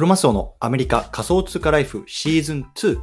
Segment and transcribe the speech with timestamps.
[0.00, 2.98] クロマスオのアメリカ仮想通貨ライフシーズン2。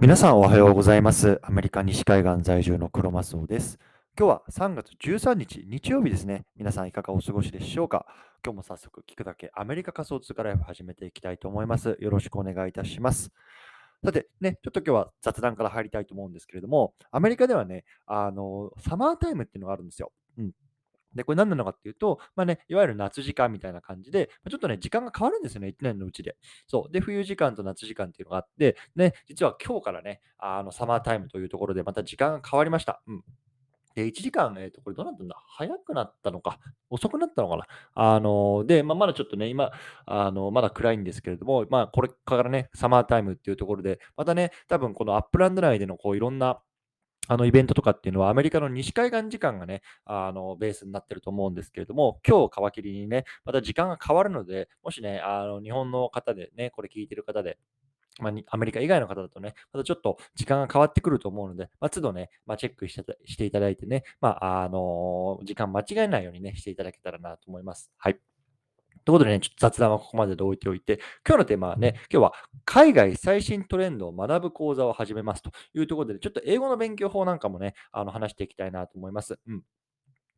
[0.00, 1.38] 皆さんおはようございます。
[1.44, 3.78] アメリカ西海岸在住のクロマスオです。
[4.18, 6.46] 今日は3月13日、日曜日ですね。
[6.56, 8.06] 皆さんいかがお過ごしでしょうか？
[8.44, 11.96] 今日も早速聞くだけアメリカ仮想通貨ライフ始めていきたいと思います。
[12.00, 13.30] よろしくお願いいたします。
[14.04, 20.10] さてね、ちょっと今日は雑談から入りたいと思うんですけれども、アメリカではね、あの、サマータイムっていうのがあるんですよ。
[20.38, 20.50] うん。
[21.14, 26.36] で、これ何なのかっていうと、まあね、いわゆる夏時間みたいな感じで、ちょっとね、時間が変わるんですよね、1年のうちで。
[26.66, 26.92] そう。
[26.92, 33.02] で、冬時間と夏時間っていうのがあって、ね、実は今日からね、あの、サマータイムというところでまた時間が変わりました。
[33.06, 33.24] うん。
[33.94, 35.36] で、1時間、えっ、と、これどうなったんだ？
[35.46, 36.58] 早くなったのか
[36.90, 39.70] 遅くなったのかなあの、で、まあ、まだちょっとね、今、
[40.06, 46.60] あの、まだ暗いんですけれども、まあ、これからね、サマータイムっていうところで、またね、多分このアップランド内でのこういろんな
[47.28, 57.58] あのイベントとかっていうのはアメリカの西海岸時間がね、あのベースになってると思うんですけれども、今日皮切りにね、また時間が変わるので、もしね、あの日本の方でね、これ聞いてる方で、
[58.20, 67.90] まあ、にアメリカ以外の方だとね、またちょっと時間が変わってくると思うので、まあ、都度ね、まあ、チェックしてしていただいてね、まあ、あの時間間違えないようにね、していただけたらなと思います。
[67.98, 68.33] はい。
[69.04, 72.32] ということでね、ちょっと雑談はここまでで置いておいて、今日のテーマはね、今日は
[72.64, 79.38] 海外最新トレンドを学ぶ講座を始めますというところで、ちょっと英語の勉強法なんかもね、あの話していきたいなと思います。
[79.46, 79.62] うん。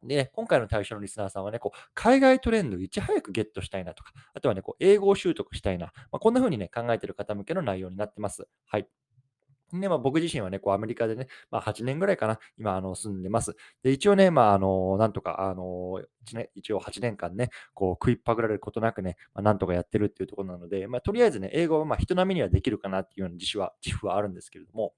[0.03, 8.49] で、ね、今回の対象のリスナーさんはね、こう海外トレンドをいち早くゲットしたいなとか、あとはね、こう英語を習得したいな、まあ、こんな風にね、考えている方向けの内容になってます。
[8.67, 8.89] はい。
[9.73, 13.57] で、まあ、僕自身はね、こうアメリカでね、まあ、8年ぐらいかな、今、あの、住んでます。
[13.83, 16.03] で、一応ね、まあ、あの、なんとか、あの、
[16.55, 24.95] 一応8年間ね、こう、食いっぱぐられることなくね、まあ、なんとかやってるっていうところなので、まあ、とりあえずね、英語はまあ人並みにはできるかなっていうような自負は、自負はあるんですけれども、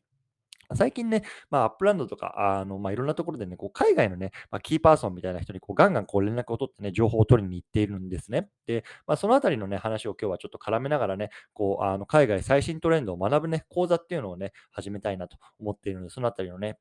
[0.75, 8.49] 最近ね、まあ、アップランドとか、あの、まあ、いろんなところでね、こう、海外のね、まあ、キーパーソンみたいな人に、こう、ガンガンこう、連絡を取ってね、情報を取りに行っているんですね。
[8.67, 16.79] で、まあ、そのあたりのね、話を今日はちょっと絡めながらね、こう、あの、海外最新トレンドを学ぶね、講座っていうのをね、始めたいなと思っているので、そのあたりのね、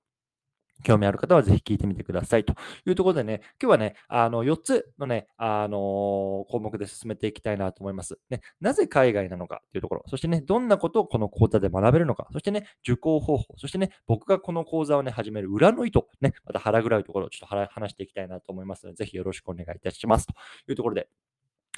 [0.83, 2.53] 興味ある方はぜひ聞いてみてくださいと
[2.85, 8.19] いうところでね、今日はね、あの4つのね、あの項目で進めていきたいなと思います。
[8.29, 20.33] ね、なぜ海外なのかというところ、そしてね、どんなことをこの講座で学べるのか、そしてね、受講方法、そしてね、僕がこの講座をね、始める裏の意図、ね、また腹黒いところをちょっと話していきたいなと思いますので、ぜひよろしくお願いいたしますと
[20.69, 21.09] いうところで、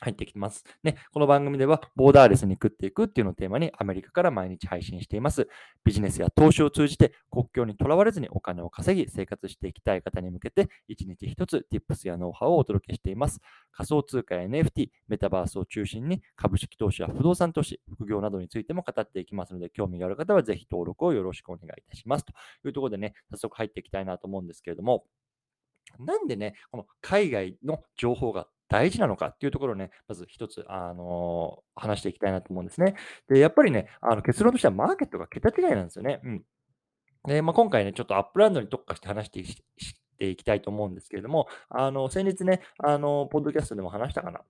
[0.02, 0.64] 入ってきます。
[0.84, 5.48] ね、この番組では、ボーダーレスに食っていくっていうのをテーマにアメリカから毎日配信しています。
[5.84, 13.40] ビジネスや投資を通じて国境にとらわれずにお金を稼ぎ生活していきたい方に向けて、一日一つ Tips やノウハウをお届けしています。
[13.72, 22.26] 仮想通貨や NFT、メタバースを中心に株式投資や不動産投資、副業などについても語っていきますので、興味がある方はぜひ登録をよろしくお願いいたします。
[22.26, 22.32] と
[22.66, 25.06] いうところでね、早速入っていきたいなと思うんですけれども、
[25.98, 32.96] なんでね、この海外の情報が大事なのかっていうところをね、まず一つ、あのー話していきたいなと思うんですね。
[33.30, 36.19] で、やっぱりね、あの結論としてはマーケットが桁違いなんですよね。
[36.24, 36.44] うん。
[37.28, 39.63] で、まあ、今回ね、ちょっとアップランドに特化して話し
[40.18, 44.41] ていきたいと思うんですけれども、あの、先日ね、あの、ポッドキャストでも話したかな。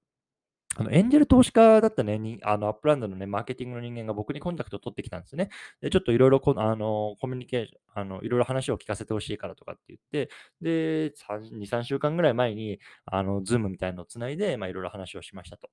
[0.75, 5.50] あのエンジェル投資家だったね、あのアップランドのね、マーケティングの人間が僕にコンタクトを取ってきたんですね。
[5.81, 10.29] で、ちょっといろいろ、コミュニケーション、あの、いろいろ話を聞かせてほしいからとかって言って、
[10.62, 15.69] で、2、3週間ぐらい前に、あの、ズームみたいなのをつないで、まあ、いろいろ話をしましたと。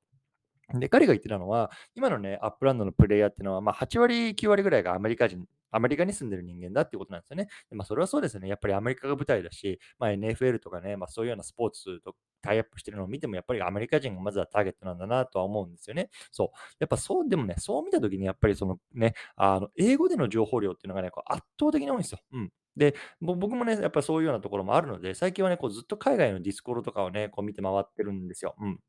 [0.75, 7.49] で、彼が言ってたのは、今のね、アップランドのプレイヤーっていうのは、まあ、8割、9割ぐらいがアメリカ人、アメリカに住んでる人間だっていうことなんですよね。
[7.71, 8.49] でまあ、それはそうですよね。
[8.49, 16.11] やっぱりアメリカが舞台だし、まあ、NFL とかね、まあ、そういうようなスポーツとタイアップしてるのを見ても、やっぱりアメリカ人がまずはターゲットなんだなとは思うんですよね。
[16.31, 16.49] そう。
[16.79, 22.21] やっぱそう、でもね、そう見たときに、やっぱりそのね、あの、英語での情報量っていうのがね、こう圧倒的に多いんですよ。
[22.33, 22.51] うん。
[22.77, 28.55] で、僕もね、やっぱりそういうようなところもあるので、最近はね、こうずっと海外のディスコードとかをね、こう見て回ってるんですよ。
[28.61, 28.81] うん。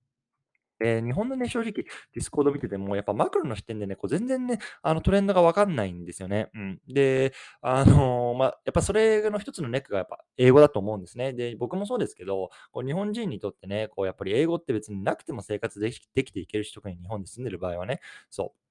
[0.80, 6.50] で、日本のね、正直、ディスコード見てても、やっぱマクロの視点でね、こう全然ね、あのトレンドがわかんないんですよね。
[6.54, 6.80] うん。
[6.88, 11.34] で、あのまあ、やっぱそれの一つのネックがやっぱ英語だと思うんですね。
[11.34, 18.00] で、僕もそうですけど、こう日本人にとってね、こうやっぱり英語って別になくても生活できていけるし、特に日本で住んでる場合はね、
[18.30, 18.67] そう。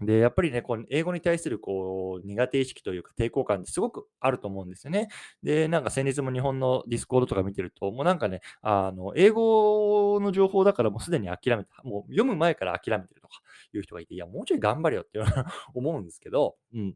[0.00, 5.08] で、やっぱりね、こう英語に対するこう苦手意識というか抵抗感ってすごくあると思うんですよね。
[5.42, 11.82] で、なんか先日も日本のディスコードとか見てると、もうなんかね、あの、英語の情報だからもうすでに諦めた。
[11.84, 13.34] もう読む前から諦めてるとか
[13.72, 15.18] いう人がいて、いや、もうちょい頑張れよって
[15.74, 16.94] 思うんですけど、うん。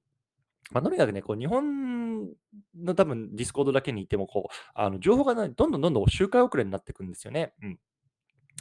[0.73, 2.29] まあ、とにかくね、こう日本
[2.77, 7.55] の多分ディスコードだけにいても、こう、あの情報が、どんどんどんどん周回遅れになっていくんですよね。
[7.63, 7.79] うん。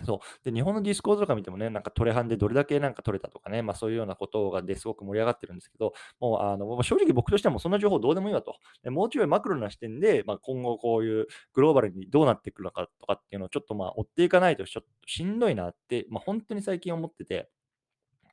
[0.05, 0.19] そう。
[0.43, 8.55] で、日本のディスコードとか見てもね、なんかトレハンでどれだけなんか取れたとかね、まあそういうようなことがですごく盛り上がってるんですけど、もうあの正直僕としてはもそんな情報どうでもいいわと。
[8.83, 17.49] でもうちょいマクロな視点で、まあ、今後こういうグローバルにどうなっていくのかとかっていうのをちょっとまあ追っていかないとちょっとしんどいなって、まあ本当に最近思ってて、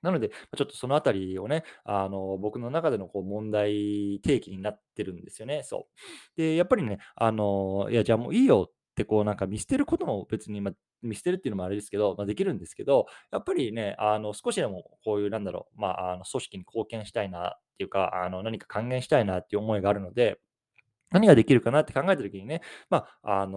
[0.03, 5.63] なので、ちょっとそのあたりをね、あの、僕の中でのこう問題提起になってるんですよね。
[5.65, 6.41] そう。
[6.41, 10.73] で、やっぱりね、あの、いや、じゃあもういいよってこうなんか見捨てることも別に、ま、
[11.03, 20.41] 見捨てるっていうのもあれですけど、まあ、できるんですけど、やっぱりね、あの少しでもこういうなんだろう、まあ、あの組織に貢献したいなっていうか、あの何か還元したいなっていう思いがあるので、
[21.11, 23.53] 何ができるかなって考えたときにね、まあ、あの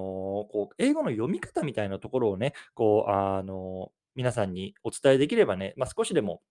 [0.51, 6.41] こう英語の読み方みたいなところをね、こう、あの皆さんにお伝えできればね、まあ、少しでも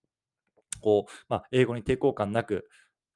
[0.80, 2.68] こう、まあ、英語に抵抗感なく、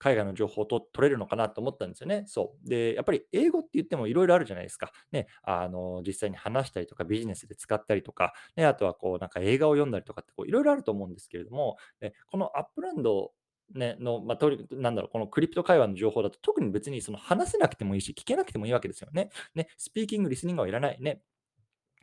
[0.02, 2.24] 海外の情報を取れるのかなと思ったんですよね。
[2.26, 2.68] そう。
[2.68, 4.90] で、やっぱり英語って言ってもいろいろあるじゃないですか。
[5.12, 13.32] ね、あの、実際に話したりとか、ビジネスで使ったりとか、ね、あとはこう、なんか英語を読んだりとかっていろいろあると思うんですけれども、ね、このアップランド
[13.74, 19.30] ね、の、まあ、とりなんだろう、このクリプト界隈の情報だと、特に別にその話せなくてもいいし、聞けなくてもいいわけですよね。
[19.54, 21.00] ね、スピーキング、リスニングはいらない。
[21.00, 21.22] ね、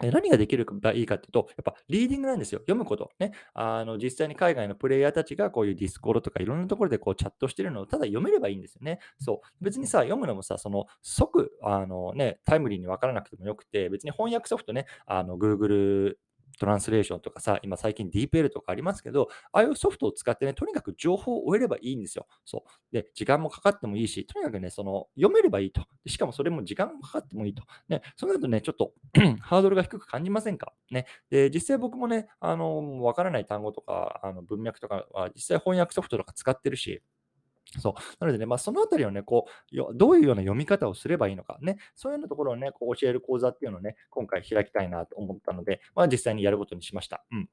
[0.01, 2.59] 何ができればいいかっていうと、やっぱリーディングなんですよ。
[2.59, 3.11] 読むこと。
[3.19, 3.31] ね。
[3.53, 8.99] あの、実際に海外のプレイヤーたちがこういうディスコードとかいろんなところでこうチャットしてるのをただ読めればいいんですよね。
[9.19, 9.63] そう。
[9.63, 16.15] 別にさ、読むのもさ、その即、あのね、タイムリーにわからなくてもよくて、別に翻訳ソフトね、あの、Google
[16.59, 22.27] トランスレーションとかさ、今最近 DeepL とかありますけど、ああいうソフトを使ってね、とにかく情報を追えればいいんですよ。
[22.45, 22.93] そう。
[22.93, 25.81] で、時間もかかってもいいし、とにかくね、その、読めればいいと。
[26.05, 27.63] しかもそれも時間もかかってもいいと。
[27.87, 28.93] ね、そうなるとね、ちょっと
[29.41, 30.73] ハードルが低く感じませんか？
[30.91, 31.05] ね。
[31.29, 37.01] で、実際僕もね、あの、わからない単語とか、あの文脈とかは実際翻訳ソフトとか使ってるし、
[37.77, 37.93] そう。
[38.19, 47.23] なのでね、まあ、そのあたりをね、こう、よどういうような読み方をすればいいのかね、そういうようなところをね、こう教える講座っていうのをね、今回開きたいなと思ったので、まあ、実際にやることにしました。
[47.31, 47.49] うん。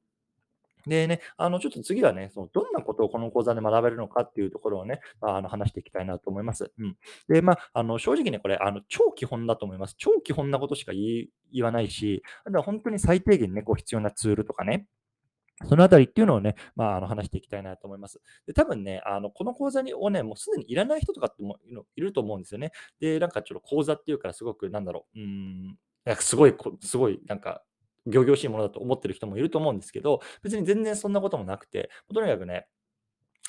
[0.87, 6.71] でね、あの、ちょっと次はね、そのどんなことをこの講座で学べるのかっていうところをね、あ、の話していきたいなと思います。
[6.77, 6.97] うん。
[7.27, 9.95] で、まあ、あの、正直ね、これ、あの、超基本だと思います。
[9.97, 14.87] 超基本なことしか言言わないし、あとは本当に最低限ね、こう必要なツールとかね、
[15.65, 18.21] そのあたりっていうのをね、まあ、あの話していきたいなと思います。
[18.45, 21.57] で、多分ね、あのこの講座にをね、もうすでにいらない人とかっても
[21.95, 22.71] いると思うんですよね。
[22.99, 25.67] で、なんかちょっと講座っていうからすごく、なんだろう、うん、
[26.05, 27.63] なんかすごい、すごい、なんか、
[28.05, 32.67] 仰々しいものだと思ってる人もいると思うんですけど、別に全然そんなこともなくて、とにかくね、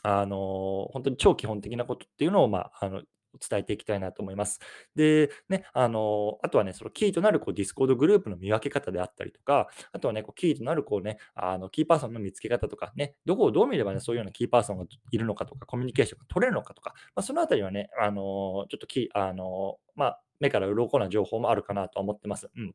[0.03, 3.03] あの、本当に超基本的なことっていうのを、まあ、あの、
[3.49, 4.61] 伝えていきたいなと思います。
[4.95, 22.49] で、ね、あの、あとはね、そのキーとなるこうディスコードグループの見分け方であったりとか、あとはね、こうキーとなるこうね、あのキーパーソンの見つけ方とかね、どこをどう見ればね、そういうようなキーパーソンがいるのかとか、コミュニケーションが取れるのかとか、まあ、そのあたりはね、あの、ちょっとキあの、まあ、目から鱗な情報もあるかなと思ってます。
[22.57, 22.75] うん。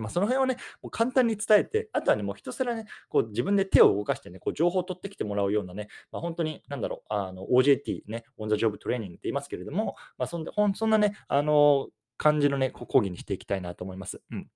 [0.00, 14.20] まあ、その辺をね、もう簡単に伝えて、あとはね、もうひたすらね、こう自分で手を動かしてね、こう情報を取ってきてもらうようなね、まあ、本当に、なんだろう、あの OJT ね、オンザジョブトレーニングって言いますけれども、まあ、そんでほんそんなね、あの感じのね、講義にしていきたいなと思います。
[14.30, 14.48] うん。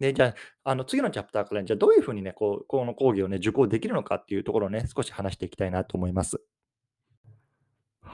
[0.00, 0.34] で、じゃ
[0.64, 6.42] あ、あの次のチャプターから、ね、じゃあどういうふうにね、こう、この講義をね、受講できるのかっていうところをね、少し話していきたいなと思います。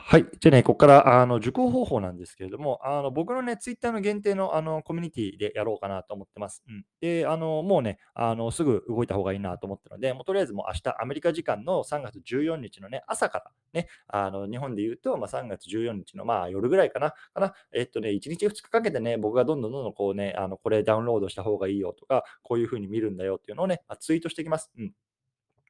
[0.09, 0.27] はい。
[0.39, 6.63] じゃあね、ここからあの受講方法なんですけれども、あの僕のね、ツイッターの限定のあのコミュニティでやろうかなと思ってます。
[6.69, 24.71] うん、で、あのもうねあの、すぐ動いた方がいいなと思ってるので、もうとりあえずもう明日アメリカ時間の3月14日のね、朝からね、あの日本で言うと、まあ、3月14日のまあ夜ぐらいかな、かなえっとね、1日2日かけてね、僕がどんどんどんどんこうね、あのこれダウンロードした方がいいよとか、こういう風に見るんだよっていうのをね、ツイートしていきます。
[24.79, 24.93] うん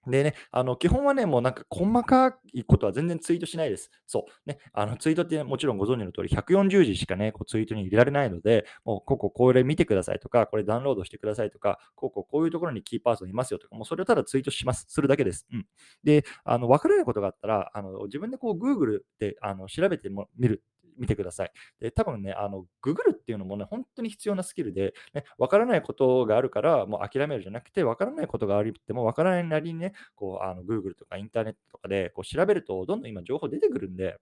[0.07, 3.91] でね、あの基本はね、もうなんか細かいことは全然ツイートしないです。
[4.07, 4.49] そう。
[4.49, 14.87] ね、あのツイートって、もちろんご存知の通り、140字しかね、こうツイートに入れられないので、もうこここれ見てくださいとか、これダウンロードしてくださいとか、こここういうところにキーパーソンいますよとか、もうそれをただツイートします。
[14.89, 15.47] するだけです。
[15.53, 15.67] うん。
[16.05, 20.63] で、あの分からないことがあったら、あの自分でこう Google であの調べても見る
[20.97, 21.53] 見てください。
[21.81, 34.19] で、多分ね、あの、ググるっていうのもね、本当に必要なスキルで、ね、わからないことがあるから、もう諦めるじゃなくて、わからないことがあっても、わからないなりにね、こう、あの、Google とかインターネットとかでこう調べると、どんどん今情報出てくるんで、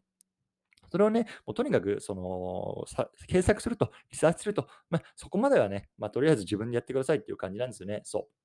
[0.90, 8.00] それをね、もうとにかくそのさ検索すると、リサーチすると、まあ、そこまではね、まあ、とりあえず自分でやってくださいっていう感じなんですよね。
[8.04, 8.43] そう。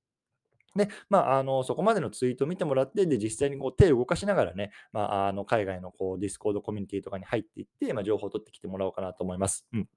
[0.76, 9.66] で、まあ、あの、そこまでのツイートを見てもらって、で、実際にこう手を動かしながらね、まあ、あの、海外のこう、ディスコードコミュニティとかに入っていって、まあ、情報を取ってきてもらおうかなと思います。
[9.74, 9.90] うん。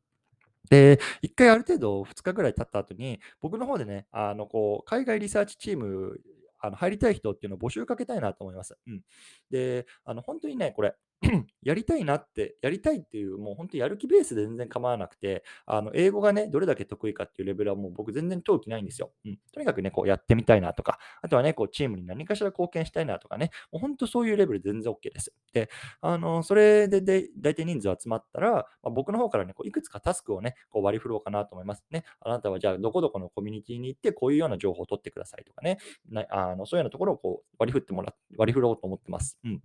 [0.70, 6.20] で、1回ある程度2日ぐらい経った後に、僕の方でね、あの、こう、海外リサーチチーム、
[6.64, 8.78] あの入りたい人っていうのを募集かけたいなと思います。
[8.86, 9.02] うん。
[9.50, 10.94] で、あの、本当にね、これ、
[11.62, 19.12] やりたいなって、やりたいっていう、もう本当やる気ベースで全然構わなくて、あの、英語がね、どれだけ得意かっていうレベルはもう僕全然登記ないんですよ。
[19.24, 19.38] うん。
[19.52, 25.32] とにかくね、こうやってみたいなとか、あとはね、こうチームに何かしら貢献したいなとかね、もう本当そういうレベル全然 OK です。
[25.52, 32.04] で、あの、それで、で、大体人数集まったら、まあ、僕の方からね、こういくつかタスクをね、こう割り振ろうかなと思いますね。
[32.20, 39.38] あなたはじゃあ、どこどこのコミュニティに行って、こういうような情報を取ってくださいとかね、なあのそういうようなところをこう割り振ってもら割り振ろうと思ってます。
[39.44, 39.60] うん。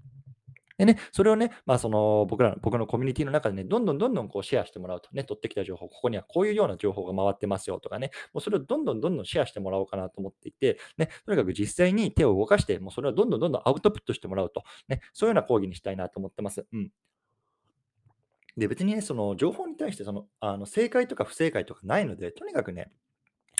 [0.77, 16.65] でね、それをね、まあ、その僕らの僕のコミュニティの中でね、どんどんどんどんこうシェアしてもらうとね、取ってきた情報、ここにはこういうような情報が回ってますよとかね、もうそれをどんどんどんどんシェアしてもらおうかなと思っていて、ね、とにかく実際に手を動かして、もうそれをどんどんどんどんアウトプットしてもらうと、ね、そういうような講義にしたいなと思ってます。
[16.71, 16.91] うん。
[18.55, 22.91] で、別にね、その情報に対してそのあの正解とか不正解とかないので、とにかくね、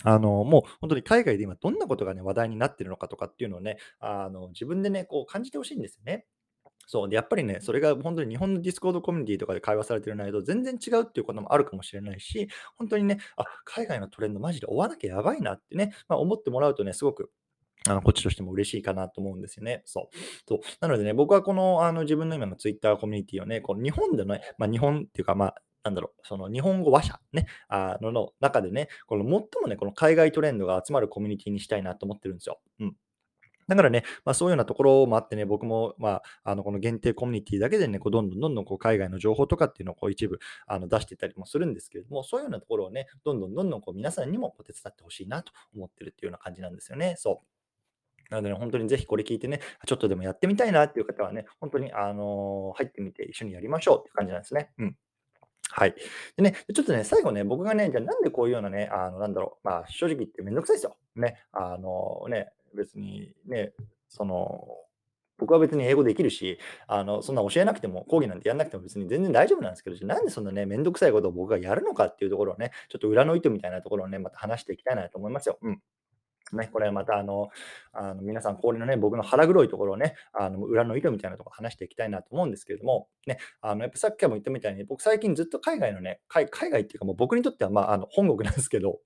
[0.03, 6.25] あの、もう本当に海外で今どんなことがね、話題になってるのかとかっていうのをね、あの、自分でね、こう感じてほしいんですよね。
[6.87, 7.09] そう。
[7.09, 17.29] で、やっぱりね、それが本当に日本のディスコードコミュニティとかで会話されてる内容と全然違うっていうこともあるかもしれないし、本当にね、あ、海外のトレンドマジで追わなきゃやばいなってね、まあ、思ってもらうとね、すごく
[17.89, 19.81] あのこっちとしても嬉しいかなと思うんですよね。
[19.85, 20.17] そう。
[20.47, 32.59] そうなのでね、僕はこのあの自分の今のツイッターコミュニティをね、この日本でのね、まあ、日本っていうか、まあ、なんだろう、その日本語話者ね、あのの中でね、この最もね、この海外トレンドが集まるコミュニティにしたいなと思ってるんですよ。
[32.79, 32.95] うん。
[33.67, 47.15] だからね、まあ、そういうようなところもあってね、僕も、まあ、あのこの限定コミュニティだけでね、こうどんどんどんどんこう海外の情報とかっていうのをこう一部あの出してたりもするんですけれども、そういうようなところをね、どんどんどんどんこう皆さんにも手伝ってほしいなと思ってるっていうような感じなんですよね。
[47.17, 47.57] そう。
[48.29, 54.71] なので、ね、本当にぜひこれ聞いてね、ちょっとでもやってみたいなっていう方はね、本当に、あのー、入ってみて一緒にやりましょうっていう感じなんですね。
[54.77, 54.95] うん。
[55.71, 55.95] はい。
[56.37, 60.97] でね、ちょっとね、最後ね、僕がね、じゃあなんでこういうようなね、あの、なんだろう、まあ、正直言ってめんどくさいですよ。
[61.15, 61.37] ね。
[61.51, 63.73] あのね、別にね、
[64.09, 64.67] その、
[65.37, 66.57] 僕は別に英語できるし、
[66.87, 75.59] あの、そんな教えなくても、講義なんてやんなくても別に全然大丈夫なんですけど、なんでそんなね、めんどくさいことを僕がやるのかっていうところをね、ちょっと裏の糸みたいなところをね、また話していきたいなと思いますよ。
[75.61, 75.81] うん。
[76.55, 77.49] ね、これはまたあの、
[77.93, 88.99] あの皆さん、氷のね、僕の腹黒いところをね、あの裏の色みたいなとこ話していきたいなと思うんですけれども、ね、あのやっぱさっきも言ったみたいに、僕最近ずっと海外のね、海海外っていうかもう僕にとってはまああの本国なんですけど、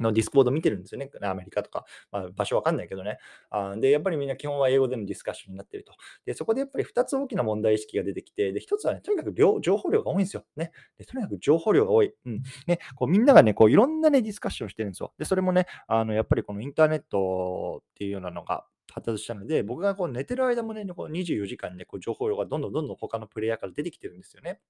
[0.00, 1.10] のディスコード見てるんですよね。
[1.22, 1.84] アメリカとか。
[2.10, 3.18] まあ、場所わかんないけどね。
[3.50, 5.92] あで、やっぱりみんな基本は英語でのディスカッションになってると。
[6.24, 10.44] で、そこでやっぱり2つ大きな問題意識が出てきて、で、1つはね、とにかく量情報量が多いんですよ。
[10.56, 10.72] ね。
[10.98, 12.12] で、とにかく情報量が多い。
[12.24, 12.42] うん。
[12.66, 15.12] ね、こうみんながね、こういろんなね、ディスカッションしてるんですよ。
[15.18, 24.60] で、それもね、あのやっぱりこのインターネットっていうようなのが、発達したので、僕がこう寝てる間もね、こう24時間で、ね、こう情報量がどんどんどんどん他のプレイヤーから出てきてるんですよね。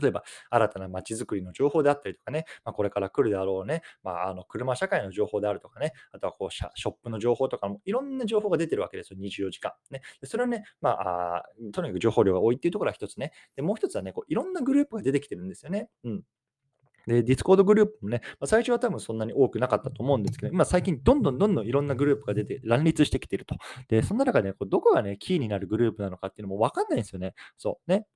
[0.00, 9.72] 例えば、新たな街づくりの情報であったりとかね、まあ、これから来るであろうね、まあ、あの車社会の情報であるとかね、あとはこうショップの情報とかも、いろんな情報が出てるわけですよ、24時間。
[9.90, 13.32] ね、それはね、まああ、とにかく情報量が多いっていうところが一つね。
[13.56, 15.88] で、もう一つはね、こういろんなグループが出てきてるんですよね。
[16.04, 16.22] うん。
[17.06, 23.56] で、ディスコードグループもね、まあ、最初は多分そんなに多くなかったと思うんですけど、今最近どんどんどんどんいろんなグループが出て乱立してきてると。
[23.88, 27.34] で、そんな中で、ね、こうどこがね、キーになるグループなのかっていうのもわかんないんですよね。
[27.56, 27.90] そう。
[27.90, 28.06] ね。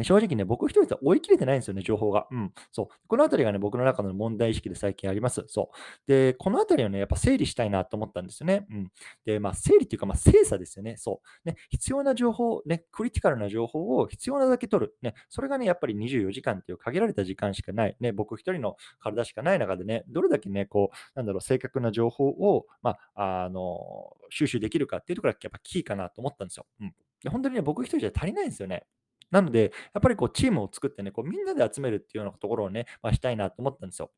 [0.00, 2.26] 正直ね、僕一人で追い切れてないんですよね、情報が。
[2.30, 2.52] うん。
[2.70, 2.88] そう。
[3.06, 5.44] このあたりがね、僕の中の問題意識で最近あります。
[5.48, 5.76] そう。
[6.06, 8.66] で、このあたりをね、やっぱ整理したいなと思ったんですよね。
[8.70, 8.92] うん。
[9.26, 10.96] で、まあ、整理っていうか、まあ、精査ですよね。
[10.96, 11.48] そう。
[11.48, 14.94] ね、必要な情報、ね、クリティカルな情報を必要なだけ取る。
[15.02, 17.96] ね、それがね、やっぱり24時間っていう限られた時間しかない。
[18.00, 26.66] ね、僕一人の体しかない中でね、どれだけね、こう、なんだろう、正確な情報を、まあ、あの、収集できるかっていうところがやっぱキーかなと思ったんですよ。
[26.80, 26.94] うん。
[27.22, 28.84] で本当にね、僕一人じゃ足りないんですよね。
[29.32, 34.12] なので、やっぱりこうチームを作ってね、こうみんなで集めるっていうようなところをね、まあ、したいなと思ったんですよ。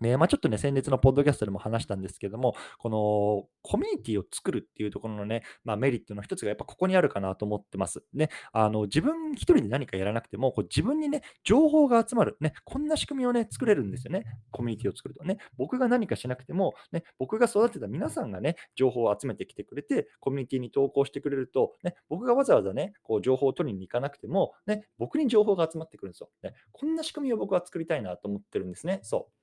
[0.00, 8.02] まあ、ちょっとね、先日のポッドキャストでも話したんですけども、このコミュニティを作るっていうところのね、まあ、メリットの一つがやっぱここにあるかなと思ってます。
[8.14, 14.24] ね、あの自分一人で何かやらなくても、こう自分にね、情報が集まる、ね、こんな仕組みをね、作れるんですよね。
[14.50, 15.38] コミュニティを作るとね。
[15.56, 26.30] 僕が何かしなくても、ね、僕が育てた皆さんがね、情報を集めてきてくれて、コミュニティに投稿してくれると、ね、僕がわざわざね、こう情報を取りに行かなくても、ね、僕に情報が集まってくるんですよ。
[26.42, 29.00] ね、こんな仕組みを僕は作りたいなと思ってるんですね。
[29.02, 29.41] そう。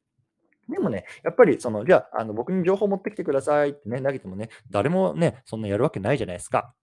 [0.69, 6.73] でもね、やっぱりその、じゃあ、あの僕に情報持ってきてくださいってね、投げてもね、誰もね、そんなやるわけないじゃないですか。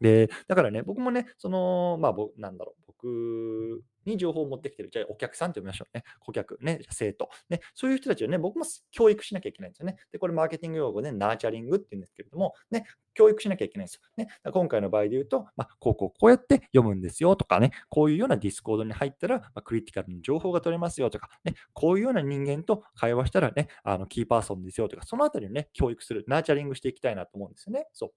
[0.00, 6.04] で、だからね、僕もね、その、まあ、僕、なんだろう、僕に情報を持ってきてる、じゃあお客さんと呼びましょうね。
[6.20, 9.96] 顧客、ね、生徒、ね、そういう人たちをね、僕も教育しなきゃいけないんですよね。
[10.12, 14.00] で、これマーケティング用語で nurturing って言うんですけれども、ね、教育しなきゃいけないんですよ。
[14.16, 27.86] ね、今回の場合で言うと、まあ、こうこうこうやって読むんですよとかね、こういうようなディスコードに入ったら、まあ、クリティカルな情報が取れますよとか、ね、こういうような人間と会話したらね、あのキーパーソンですよとか、そのあたりをね、教育する、 nurturing していきたいなと思うんですよね。
[27.92, 28.10] そう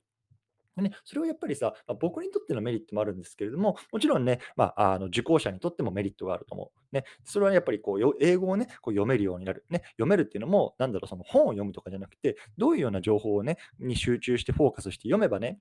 [0.77, 6.95] ね、それはやっぱりさ、まあ、僕にとってのメリットもあるんですけれども、もちろんね、まあ、あの受講者にとってもメリットがあると思う。
[6.95, 9.65] ね、それはやっぱりこう英語をね、こう読めるようになる。
[9.69, 15.59] ね、読めるっていうのも、なんだろう、その本を読むとかじゃなくて、どういうような情報をね、に集中してフォーカスして読めばね、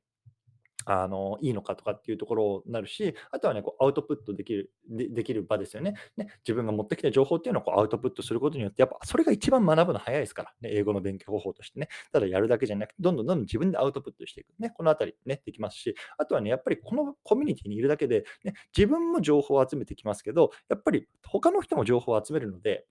[0.93, 5.95] あの、いいのかとかっていうところになるし、あとはね、こうアウトプットできるでできる場ですよね。
[6.17, 11.89] ね、自分が持ってきた情報っていうのをこうアウトプットすることによって、やっぱそれが一番学ぶの早いですから、ね、英語の勉強方法としてね。
[12.13, 14.49] ただやるだけじゃなくて、どんどんどんどん自分でアウトプットしていく。
[14.59, 22.87] ね、このあたりね、できますし、あとはね、やっぱりこのコミュニティにいるだけで、ね、自分も情報を集めてきますけど、やっぱり他の人も情報を集めるので、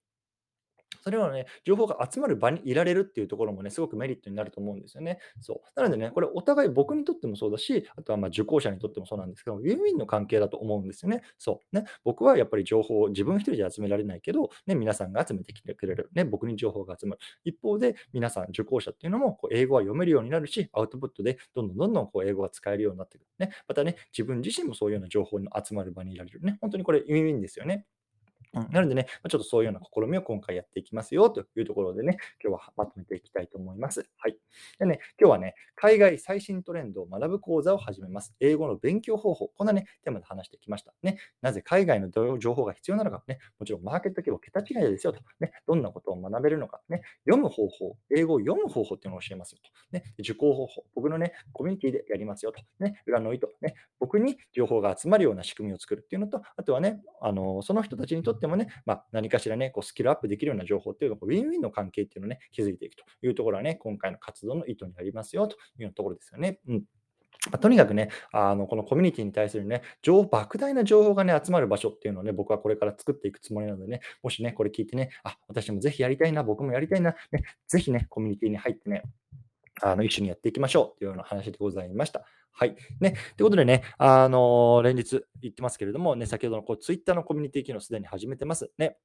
[1.09, 5.17] それはね、情報が集まる場にいられるっていうところもね、すごくメリットになると思うんですよね。
[5.41, 5.61] そう。
[5.75, 11.23] なのでね、これお互い僕にとってもそうだし、あとはま受講者にとってもそうなんですけど、ウィンウィンの関係だと思うんですよね。
[11.39, 11.75] そう。
[11.75, 16.11] ね、僕はやっぱり情報を自分一人で集められないけど、ね、皆さんが集めてきてくれる。
[16.13, 17.21] ね、僕に情報が集まる。
[17.43, 23.27] 一方で、皆さん、受講者っていうのもこう英語は読めるようになるし、アウトプットでどんどんどんどんこう英語が使えるようになってくる。
[23.39, 26.57] ね、またね、自分自身もそういうような情報に集まる場にいられるね。
[26.61, 27.87] 本当にこれウィンウィンですよね。
[28.53, 34.09] うん、なのでね、ま、ちょっとそういうような試みを今回やっていきますよというところでね、今日はまとめていきたいと思います。
[34.17, 34.37] はい。
[34.79, 38.33] でね、今日はね、海外最新トレンドを学ぶ講座を始めます。
[38.39, 39.49] 英語の勉強方法。
[39.55, 40.93] こんなね、テーマで話してきました。
[41.03, 45.19] ね、なぜ海外の情報が必要なのか、ね、もちろんマーケット規模桁違いですよと。
[45.39, 49.69] ね、どんなことを学べるのか、ね、読む方法、英語を読む方法っていうのを教えますよと。
[49.91, 52.61] ね、受講方法、僕のね、コミュニティでやりますよと。
[52.79, 66.59] ね、裏の意図、ね、僕に情報が集まるような仕組みを作るっていうのと、あとはね、あのその人たちにとってもね、まあ、何かしらね、こうスキルアップできるような情報っていうのをウィンウィンの関係っていうのをね、築いていくというところはね、今回の活動の意図になりますよというようなところですよね。
[66.67, 66.83] うん。
[67.51, 79.03] ま、とにかくね、あの、このコミュニティに対するね、情莫大な情報がね、集まる場所っていうのをね、僕はこれから作っていくつもりなのでね、もしね、これ聞いてね、あ、私もぜひやりたいな、僕もやりたいな、ね、ぜひね、コミュニティに入ってね、
[79.81, 82.25] あの、一緒にやっていきましょうというような話でございました。
[82.59, 82.75] はい。
[82.99, 83.11] ね。
[83.37, 88.69] ということでね、あのー連日言ってますけれども、ね、先ほどのこうツイッターのコミュニティ機能すでに始めてます。
[88.77, 88.97] ね。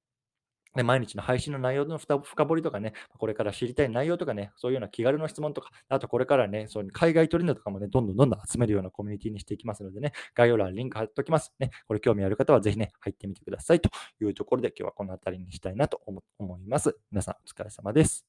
[0.75, 11.54] ね、毎日の配信の内容の深掘りとかね、これから知りたい内容とかね、そういうような気軽な質問とか、あとこれからね、そういう海外トレンドとかもね、どんどんどんどん集めるようなコミュニティにしていきますのでね、概要欄にリンク貼っておきます。
[11.61, 13.88] ね、これ興味ある方はぜひね、入ってみてくださいと
[14.21, 16.97] いうところで、今日はこの辺りにしたいなと思います。
[17.12, 18.26] 皆さんお疲れ様です。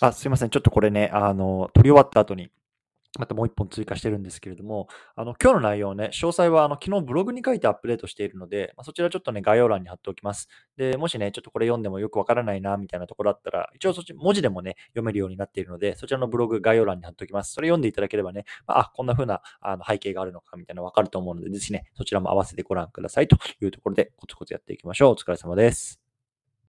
[0.00, 0.50] あ、すいません。
[0.50, 2.50] ちょっとこれね、あの、撮り終わった後に
[3.18, 10.48] またもう一本追加してるんですけれども、あの、今日の内容ね、詳細はあの昨日ブログに書いてアップデートしているので、まあ、そちらちょっとね、概要欄に貼っておきます。
[10.78, 17.52] で、もしね、ちょっとこれ読んでもよくわからないな、みたいなところだったら、一応そっち、文字でもね、読めるようになっているので、そちらのブログ概要欄に貼っておきます。
[17.52, 25.12] それ読んでいただければね、まあ、こんな風なあの背景があるのか、みたいなのわかると思うので、ぜひね、そちらも合わせてご覧くださいというところで、コツコツやっていきましょう。
[25.12, 26.01] お疲れ様です。